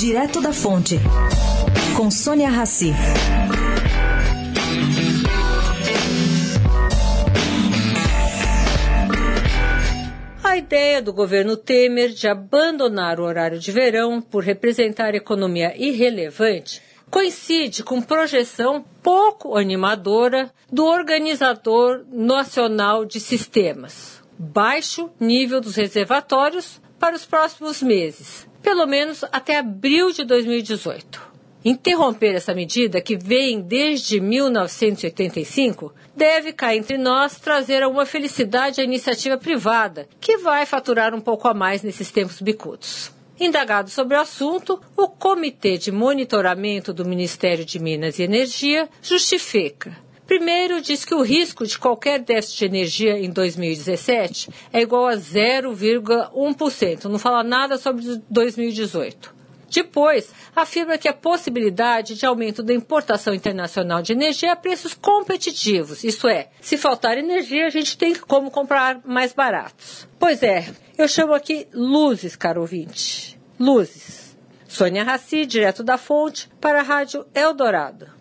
[0.00, 0.98] Direto da Fonte,
[1.94, 2.90] com Sônia Rassi.
[10.42, 16.80] A ideia do governo Temer de abandonar o horário de verão por representar economia irrelevante
[17.10, 24.22] coincide com projeção pouco animadora do organizador nacional de sistemas.
[24.38, 31.30] Baixo nível dos reservatórios para os próximos meses, pelo menos até abril de 2018.
[31.64, 38.84] Interromper essa medida, que vem desde 1985, deve cá entre nós trazer alguma felicidade à
[38.84, 43.10] iniciativa privada, que vai faturar um pouco a mais nesses tempos bicudos.
[43.38, 49.96] Indagado sobre o assunto, o Comitê de Monitoramento do Ministério de Minas e Energia justifica.
[50.30, 55.16] Primeiro, diz que o risco de qualquer déficit de energia em 2017 é igual a
[55.16, 57.04] 0,1%.
[57.06, 59.34] Não fala nada sobre 2018.
[59.68, 66.04] Depois, afirma que a possibilidade de aumento da importação internacional de energia a preços competitivos,
[66.04, 70.06] isto é, se faltar energia, a gente tem como comprar mais baratos.
[70.16, 73.36] Pois é, eu chamo aqui luzes, caro ouvinte.
[73.58, 74.36] Luzes.
[74.68, 78.12] Sônia Raci, direto da fonte, para a Rádio Eldorado.